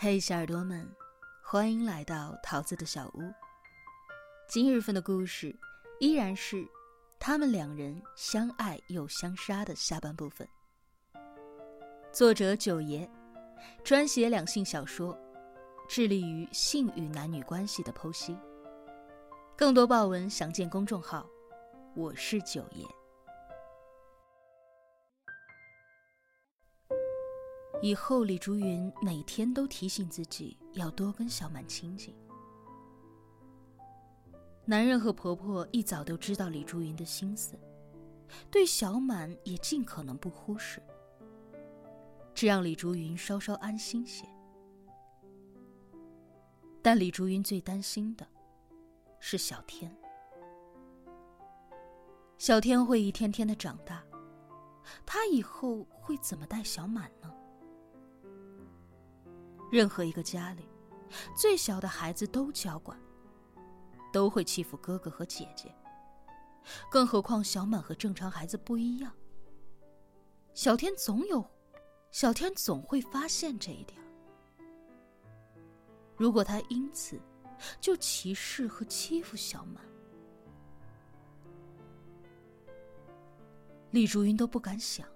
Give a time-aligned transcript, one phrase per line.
[0.00, 0.88] 嘿，小耳朵们，
[1.42, 3.34] 欢迎来到桃子的小屋。
[4.48, 5.52] 今日份的故事
[5.98, 6.64] 依然是
[7.18, 10.48] 他们两人相爱又相杀的下半部分。
[12.12, 13.10] 作者九爷，
[13.82, 15.18] 专写两性小说，
[15.88, 18.38] 致力于性与男女关系的剖析。
[19.56, 21.26] 更多爆文详见公众号
[21.96, 22.86] “我是九爷”。
[27.80, 32.12] 以后，李竹云每天都提醒自己要多跟小满亲近。
[34.64, 37.58] 男人和婆婆一早都知道李竹云的心思，
[38.50, 40.82] 对小满也尽可能不忽视，
[42.34, 44.26] 这让李竹云稍稍安心些。
[46.82, 48.26] 但李竹云最担心的
[49.20, 49.94] 是小天。
[52.38, 54.02] 小天会一天天的长大，
[55.06, 57.32] 他以后会怎么带小满呢？
[59.70, 60.68] 任何一个家里，
[61.36, 62.98] 最小的孩子都娇惯，
[64.12, 65.74] 都会欺负哥哥和姐姐。
[66.90, 69.12] 更何况小满和正常孩子不一样。
[70.54, 71.44] 小天总有，
[72.10, 73.98] 小天总会发现这一点。
[76.16, 77.20] 如果他因此
[77.80, 79.84] 就歧视和欺负小满，
[83.92, 85.06] 李竹云都不敢想。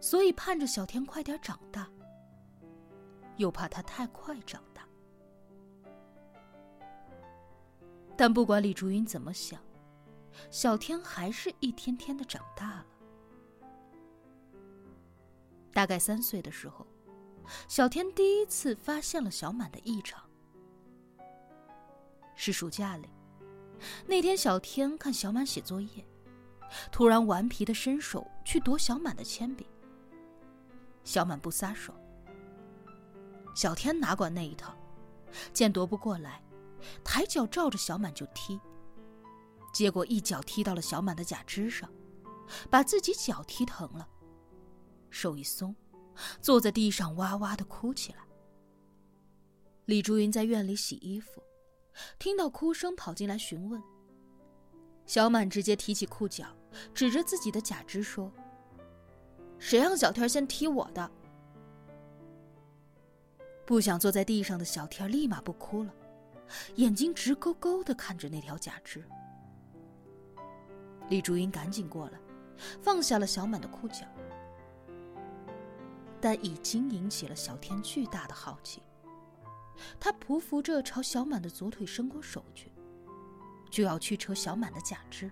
[0.00, 1.88] 所以盼着小天快点长大。
[3.36, 4.86] 又怕他太快长大，
[8.16, 9.60] 但不管李竹云怎么想，
[10.50, 12.86] 小天还是一天天的长大了。
[15.72, 16.86] 大概三岁的时候，
[17.68, 20.22] 小天第一次发现了小满的异常。
[22.34, 23.08] 是暑假里，
[24.06, 26.06] 那天小天看小满写作业，
[26.90, 29.66] 突然顽皮的伸手去夺小满的铅笔。
[31.04, 31.94] 小满不撒手。
[33.56, 34.76] 小天哪管那一套，
[35.54, 36.42] 见夺不过来，
[37.02, 38.60] 抬脚照着小满就踢。
[39.72, 41.90] 结果一脚踢到了小满的假肢上，
[42.68, 44.06] 把自己脚踢疼了，
[45.08, 45.74] 手一松，
[46.42, 48.18] 坐在地上哇哇的哭起来。
[49.86, 51.42] 李竹云在院里洗衣服，
[52.18, 53.82] 听到哭声跑进来询问。
[55.06, 56.46] 小满直接提起裤脚，
[56.92, 58.30] 指着自己的假肢说
[59.58, 61.10] ：“谁让小天先踢我的？”
[63.66, 65.92] 不想坐在地上的小天立马不哭了，
[66.76, 69.04] 眼睛直勾勾的看着那条假肢。
[71.08, 72.18] 李竹英赶紧过来，
[72.80, 74.06] 放下了小满的裤脚，
[76.20, 78.80] 但已经引起了小天巨大的好奇。
[79.98, 82.70] 他匍匐着朝小满的左腿伸过手去，
[83.68, 85.30] 就要去扯小满的假肢。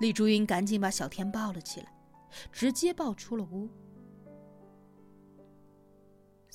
[0.00, 1.92] 李竹英赶紧把小天抱了起来，
[2.52, 3.68] 直接抱出了屋。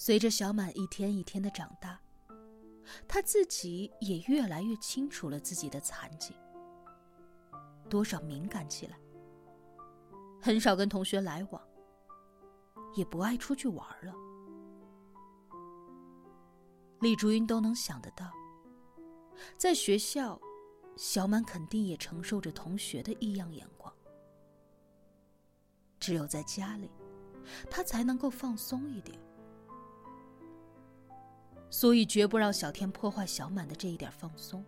[0.05, 1.97] 随着小满一天一天的长大，
[3.07, 6.35] 他自己也越来越清楚了自己的残疾，
[7.89, 8.99] 多少敏感起来，
[10.41, 11.67] 很少跟同学来往，
[12.95, 14.13] 也不爱出去玩了。
[16.99, 18.29] 李竹云都能想得到，
[19.57, 20.37] 在学校，
[20.97, 23.93] 小满肯定也承受着同学的异样眼光，
[25.97, 26.91] 只有在家里，
[27.71, 29.17] 他才能够放松一点。
[31.73, 34.63] 所以，绝不让小天破坏小满的这一点放松。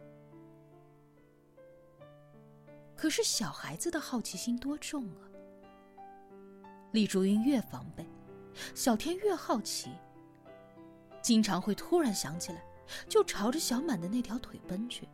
[2.96, 5.22] 可是，小孩子的好奇心多重啊！
[6.94, 8.04] 李竹云越防备，
[8.74, 9.92] 小天越好奇，
[11.22, 12.66] 经常会突然想起来，
[13.08, 15.08] 就朝着小满的那条腿奔去。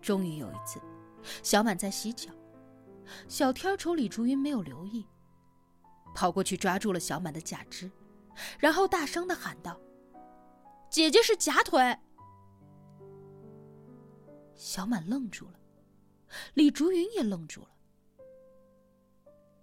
[0.00, 0.80] 终于有一次，
[1.42, 2.30] 小满在洗脚，
[3.26, 5.04] 小天瞅李竹云没有留意，
[6.14, 7.90] 跑过去抓住了小满的假肢。
[8.58, 9.80] 然后大声的喊道
[10.90, 11.98] ：“姐姐是假腿。”
[14.54, 15.58] 小满愣住了，
[16.54, 17.70] 李竹云也愣住了。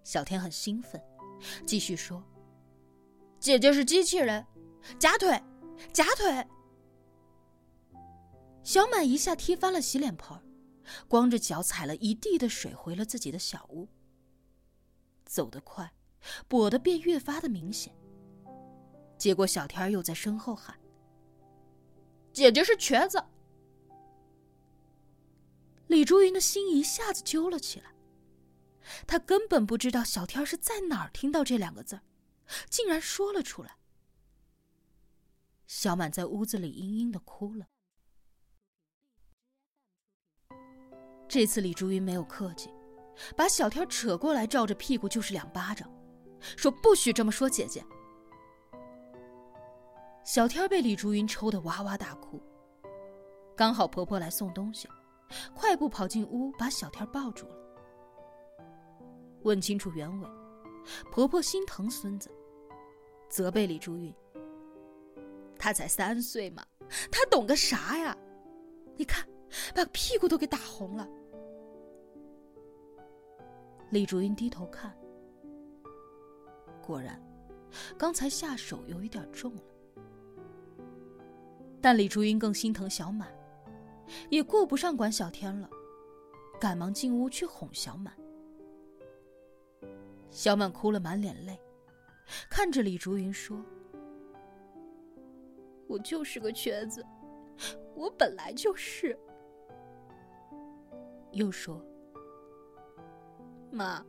[0.04, 1.02] 小天很兴奋，
[1.66, 2.24] 继续说
[3.40, 4.46] ：“姐姐是机器人，
[5.00, 5.42] 假腿，
[5.94, 6.48] 假腿。”
[8.64, 10.38] 小满一下踢翻了洗脸盆，
[11.08, 13.88] 光着脚踩了一地的水回了自己的小屋。
[15.26, 15.94] 走得快，
[16.50, 17.96] 跛的便越发的明显。
[19.22, 20.76] 结果，小天又在身后喊
[22.34, 23.24] ：“姐姐是瘸子。”
[25.86, 27.94] 李竹云的心一下子揪了起来。
[29.06, 32.02] 他根本不知道小天是在哪儿听到这两个字
[32.68, 33.78] 竟然说了出来。
[35.68, 37.68] 小满在屋子里嘤嘤的哭了。
[41.30, 42.74] 这次李竹云没有客气，
[43.38, 45.88] 把小天扯过来，照着屁股就是两巴掌，
[46.58, 47.86] 说：“不许这么说姐姐。”
[50.24, 52.40] 小天被李竹云抽得哇哇大哭。
[53.56, 54.88] 刚好婆婆来送东西，
[55.56, 57.56] 快步跑进屋，把小天抱住了。
[59.44, 60.28] 问清楚原委，
[61.12, 62.32] 婆婆心疼孙子，
[63.30, 64.14] 责备李竹云
[65.58, 66.64] ：“他才三岁嘛，
[67.12, 68.16] 他懂个啥呀？
[68.96, 69.28] 你看，
[69.74, 71.08] 把屁股都给打红了。”
[73.90, 74.96] 李竹云低头看，
[76.82, 77.22] 果然，
[77.98, 79.62] 刚才下手有一点重了。
[81.82, 83.28] 但李竹云更心疼小满，
[84.30, 85.68] 也顾不上管小天了，
[86.60, 88.14] 赶忙进屋去哄小满。
[90.30, 91.60] 小满哭了满脸泪，
[92.50, 93.62] 看着李竹云说
[95.88, 97.04] ：“我就是个瘸子，
[97.96, 99.18] 我本来就是。”
[101.34, 101.84] 又说
[103.72, 104.06] ：“妈，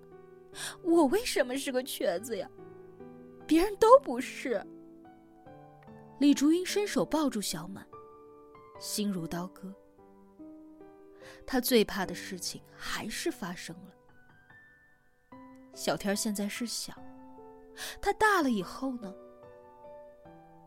[0.82, 2.48] 我为什么是个瘸子呀？
[3.46, 4.62] 别人都不是。”
[6.22, 7.84] 李竹英伸手抱住小满，
[8.78, 9.74] 心如刀割。
[11.44, 13.92] 他最怕的事情还是发生了。
[15.74, 16.94] 小天现在是小，
[18.00, 19.12] 他大了以后呢？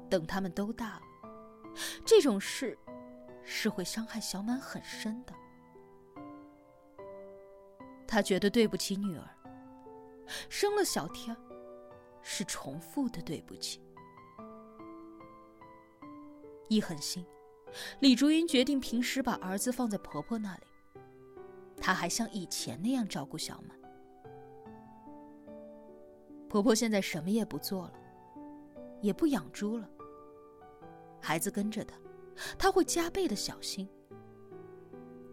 [0.10, 1.02] 等他们都大了，
[2.06, 2.78] 这种事
[3.42, 5.34] 是会伤害小满很深的。
[8.06, 9.26] 他觉得对不起女儿，
[10.50, 11.34] 生了小天
[12.22, 13.85] 是重复的对不起。
[16.68, 17.26] 一狠心，
[18.00, 20.64] 李竹英决定平时把儿子放在婆婆那里，
[21.78, 23.78] 她还像以前那样照顾小满。
[26.50, 27.94] 婆婆现在什么也不做了，
[29.02, 29.90] 也不养猪了。
[31.20, 31.98] 孩子跟着她，
[32.58, 33.88] 她会加倍的小心。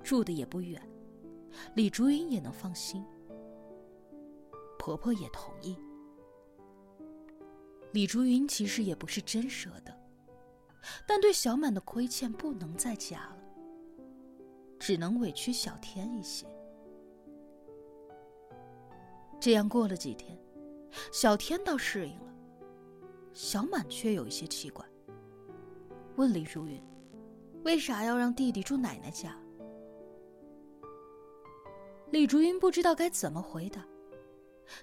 [0.03, 0.83] 住的也不远，
[1.75, 3.05] 李竹英也能放心。
[4.79, 5.79] 婆婆也同意。
[7.93, 10.02] 李竹云其实也不是真舍得。
[11.07, 13.37] 但对小满的亏欠不能再加了，
[14.79, 16.47] 只能委屈小天一些。
[19.41, 20.39] 这样过了几天，
[21.13, 22.33] 小天倒适应了，
[23.33, 24.85] 小满却有一些奇怪，
[26.17, 26.81] 问李如云
[27.65, 29.37] ：“为啥要让弟弟住奶奶家？”
[32.11, 33.83] 李竹云不知道该怎么回答，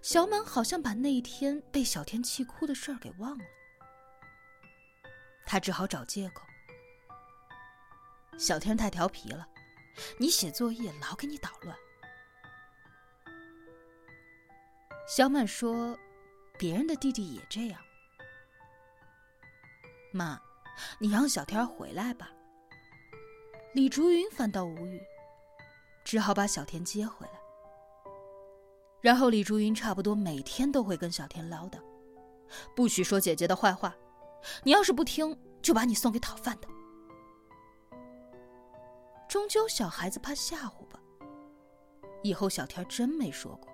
[0.01, 3.43] 小满好像把那一天被小天气哭的事儿给忘了。
[5.51, 6.45] 他只好找借口。
[8.37, 9.47] 小天太调皮了，
[10.19, 11.75] 你写作业老给你捣乱。
[15.07, 15.97] 小满说
[16.55, 17.81] ：“别人的弟弟也这样。”
[20.13, 20.39] 妈，
[20.99, 22.29] 你让小天回来吧。
[23.73, 25.01] 李竹云反倒无语，
[26.03, 27.33] 只好把小天接回来。
[29.01, 31.79] 然后李竹云差不多每天都会跟小天唠叨
[32.75, 33.95] ：“不许说姐姐的坏话。”
[34.63, 36.67] 你要是不听，就把你送给讨饭的。
[39.27, 40.99] 终究小孩子怕吓唬吧。
[42.23, 43.71] 以后小天真没说过，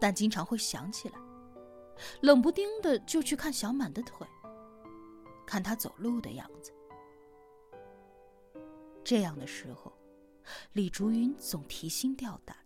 [0.00, 1.18] 但经常会想起来，
[2.22, 4.26] 冷不丁的就去看小满的腿，
[5.46, 6.72] 看他走路的样子。
[9.04, 9.92] 这样的时候，
[10.72, 12.56] 李竹云总提心吊胆。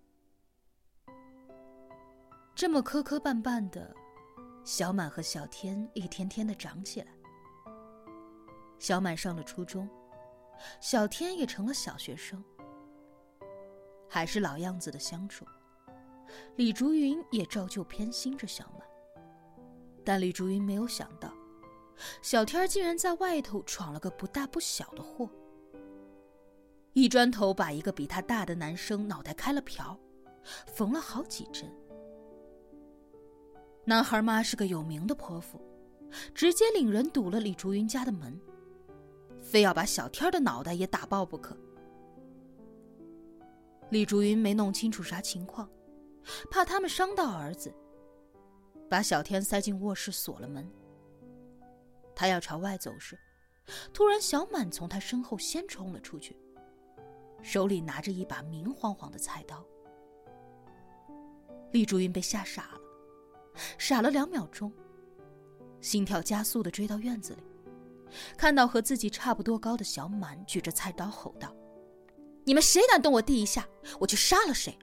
[2.54, 3.94] 这么磕磕绊绊的。
[4.64, 7.08] 小满和小天一天天的长起来。
[8.78, 9.88] 小满上了初中，
[10.80, 12.42] 小天也成了小学生。
[14.08, 15.44] 还是老样子的相处，
[16.56, 18.86] 李竹云也照旧偏心着小满。
[20.04, 21.32] 但李竹云没有想到，
[22.22, 25.28] 小天竟然在外头闯了个不大不小的祸，
[26.92, 29.98] 一砖头把一个比他大的男生脑袋开了瓢，
[30.66, 31.70] 缝了好几针。
[33.86, 35.60] 男孩妈是个有名的泼妇，
[36.34, 38.40] 直接领人堵了李竹云家的门，
[39.42, 41.54] 非要把小天的脑袋也打爆不可。
[43.90, 45.68] 李竹云没弄清楚啥情况，
[46.50, 47.72] 怕他们伤到儿子，
[48.88, 50.66] 把小天塞进卧室锁了门。
[52.16, 53.18] 他要朝外走时，
[53.92, 56.34] 突然小满从他身后先冲了出去，
[57.42, 59.62] 手里拿着一把明晃晃的菜刀。
[61.70, 62.83] 李竹云被吓傻了。
[63.78, 64.72] 傻了两秒钟，
[65.80, 67.42] 心跳加速的追到院子里，
[68.36, 71.54] 看到和自己差不多高的小满举着菜刀吼道
[72.44, 73.66] ：“你们谁敢动我弟一下，
[74.00, 74.76] 我就杀了谁！”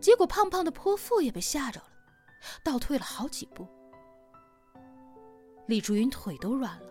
[0.00, 1.86] 结果胖胖的泼妇也被吓着了，
[2.64, 3.66] 倒退了好几步。
[5.66, 6.88] 李竹云腿都软了，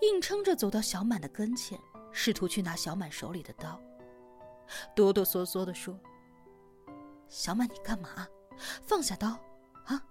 [0.00, 1.78] 硬撑着走到小满的跟前，
[2.10, 3.80] 试图去拿小满手里的刀，
[4.94, 5.98] 哆哆嗦嗦的说
[7.28, 8.26] ：“小满，你干嘛？”
[8.82, 9.28] 放下刀，
[9.84, 10.02] 啊，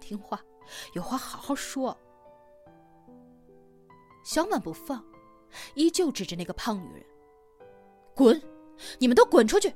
[0.00, 0.40] 听话，
[0.94, 1.96] 有话好好说，
[4.24, 5.04] 小满不放，
[5.74, 7.04] 依旧指着那个胖女人
[8.16, 8.40] ：“滚！
[8.98, 9.70] 你们都滚出去！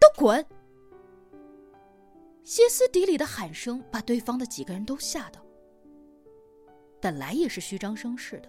[0.00, 0.44] 都滚！”
[2.44, 5.44] 歇斯底里的喊声把对方的几个人都吓到。
[7.00, 8.48] 本来也是虚张声势的，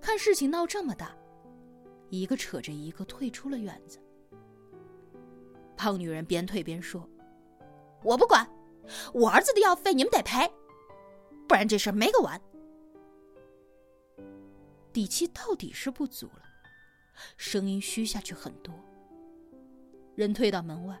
[0.00, 1.16] 看事情闹这么大，
[2.10, 3.98] 一个扯着一个退出了院子。
[5.76, 7.08] 胖女人边退边说
[8.02, 8.48] ：“我不管，
[9.12, 10.50] 我儿子的药费你们得赔，
[11.48, 12.40] 不然这事儿没个完。”
[14.92, 16.42] 底气到底是不足了，
[17.36, 18.74] 声音虚下去很多。
[20.14, 21.00] 人退到门外，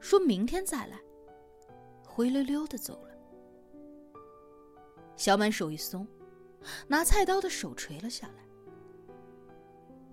[0.00, 0.98] 说明天再来，
[2.06, 3.14] 灰溜溜的走了。
[5.16, 6.06] 小满手一松，
[6.88, 8.46] 拿菜刀的手垂了下来。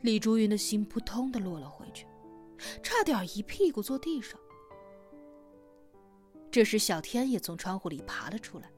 [0.02, 2.06] 李竹云的心扑通的落了回去，
[2.82, 4.38] 差点一屁股坐地上。
[6.54, 8.70] 这时，小天也从窗户里爬了出来，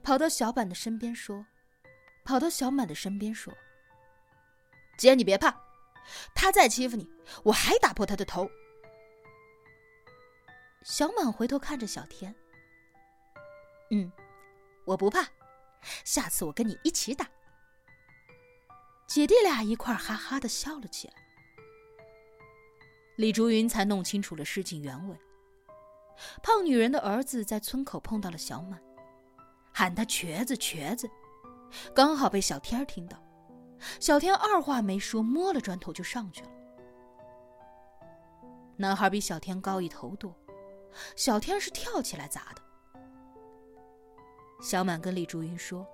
[0.00, 1.44] 跑到小满的身边说
[2.24, 3.52] ：“跑到小满的身边说，
[4.96, 5.60] 姐，你别怕，
[6.36, 7.10] 他再欺负你，
[7.42, 8.48] 我还打破他的头。”
[10.86, 12.32] 小满回头看着小天
[13.90, 14.12] ：“嗯，
[14.84, 15.26] 我不怕。”
[16.06, 17.28] 下次我跟你一起打。
[19.08, 21.14] 姐弟俩一块哈哈的笑了起来。
[23.16, 25.18] 李竹云才弄清楚了事情原委。
[26.42, 28.80] 胖女人的儿子在村口碰到了小满，
[29.72, 31.08] 喊他瘸子瘸子，
[31.94, 33.16] 刚好被小天听到。
[33.98, 36.50] 小天二话没说，摸了砖头就上去了。
[38.76, 40.34] 男孩比小天高一头多，
[41.16, 42.62] 小天是跳起来砸的。
[44.60, 45.86] 小满跟李竹云说：“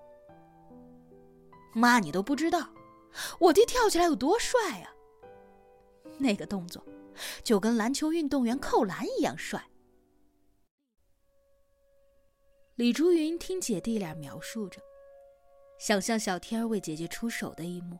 [1.72, 2.68] 妈，你都不知道，
[3.38, 4.90] 我弟跳起来有多帅呀！
[6.18, 6.84] 那个动作，
[7.44, 9.62] 就跟篮球运动员扣篮一样帅。”
[12.76, 14.82] 李竹云听姐弟俩描述着，
[15.78, 17.98] 想象小天儿为姐姐出手的一幕，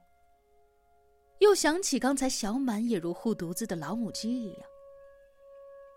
[1.39, 4.61] 又想起刚才小满也如护犊子的老母鸡一样，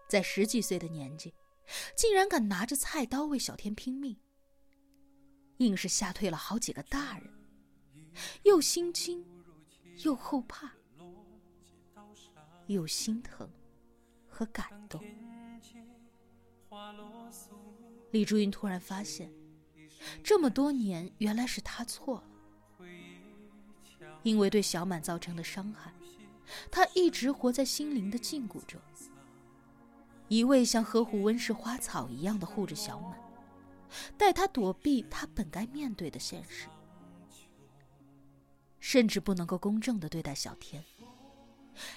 [0.07, 1.33] 在十几岁的年纪，
[1.93, 4.15] 竟然敢拿着菜刀为小天拼命。
[5.57, 7.33] 硬是吓退了好几个大人，
[8.43, 9.27] 又心惊，
[10.05, 10.71] 又后怕，
[12.67, 13.51] 又心疼
[14.25, 15.03] 和感动。
[18.11, 19.31] 李竹云突然发现，
[20.23, 22.23] 这么多年原来是他错
[22.79, 22.85] 了，
[24.23, 25.93] 因为对小满造成的伤害，
[26.71, 28.79] 他一直活在心灵的禁锢中，
[30.27, 33.17] 一味像呵护温室花草一样的护着小满。
[34.17, 36.67] 带他躲避他本该面对的现实，
[38.79, 40.83] 甚至不能够公正的对待小天，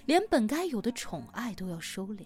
[0.07, 2.25] 连本该有的宠爱都要收敛，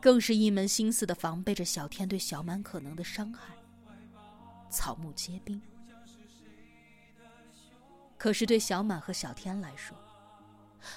[0.00, 3.54] 更是一门心思的防备着小天对小满可能的伤害，
[4.70, 5.60] 草木皆兵。
[8.16, 9.96] 可是对小满和小天来说，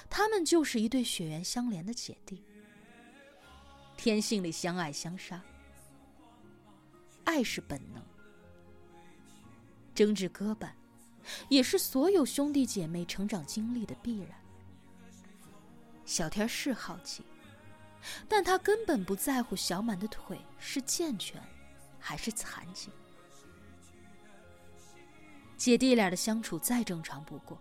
[0.08, 2.42] 他们就是一对血缘相连的姐弟，
[3.96, 5.40] 天性里相爱相杀。
[7.24, 8.02] 爱是本能，
[9.94, 10.70] 争执割绊，
[11.48, 14.30] 也是所有兄弟姐妹成长经历的必然。
[16.04, 17.24] 小天是好奇，
[18.28, 21.40] 但他根本不在乎小满的腿是健全，
[21.98, 22.90] 还是残疾。
[25.56, 27.56] 姐弟俩的相处再正常不过，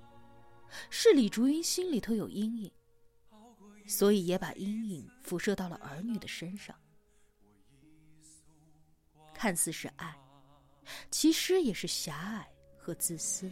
[0.89, 2.71] 是李竹云心里头有阴影，
[3.85, 6.75] 所以也把阴影辐射到了儿女的身上。
[9.33, 10.15] 看似是爱，
[11.11, 13.51] 其实也是狭隘和自私，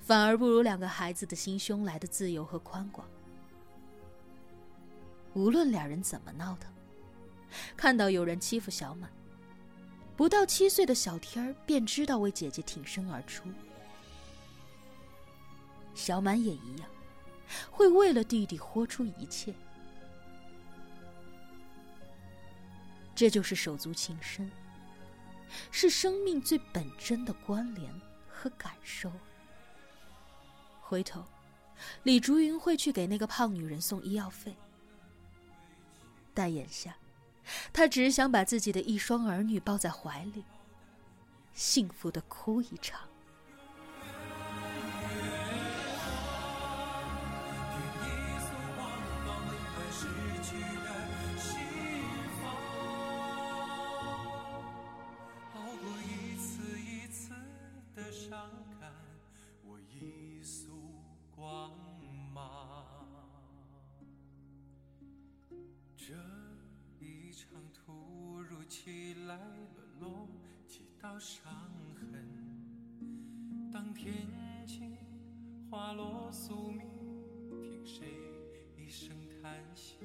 [0.00, 3.08] 反而不如两个孩子的心胸来的自由和宽广。
[5.34, 6.72] 无论俩人怎么闹腾，
[7.76, 9.10] 看到有人欺负小满，
[10.16, 13.44] 不到七岁的小天儿便知道为姐姐挺身而出。
[15.94, 16.88] 小满也一样，
[17.70, 19.54] 会为了弟弟豁出一切。
[23.14, 24.50] 这就是手足情深，
[25.70, 27.92] 是生命最本真的关联
[28.28, 29.12] 和感受。
[30.80, 31.22] 回头，
[32.02, 34.56] 李竹云会去给那个胖女人送医药费，
[36.40, 36.96] 在眼下，
[37.70, 40.42] 他只想把自己的一双儿女抱在怀里，
[41.52, 42.98] 幸福的哭一场。
[58.10, 58.59] 伤
[66.10, 69.38] 这一场突如其来
[70.00, 70.00] 沦。
[70.00, 70.26] 落
[70.66, 71.52] 几道伤
[71.94, 72.24] 痕。
[73.70, 74.26] 当天
[74.66, 74.80] 际
[75.70, 76.86] 花落宿命，
[77.60, 78.16] 听谁
[78.78, 79.96] 一声叹息？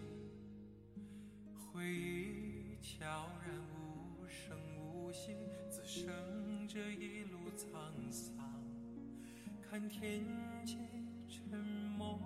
[1.72, 3.06] 回忆悄
[3.46, 5.34] 然无声无息，
[5.70, 8.36] 滋生这一路沧桑。
[9.62, 10.26] 看天
[10.66, 10.78] 际
[11.30, 11.58] 沉
[11.98, 12.20] 默，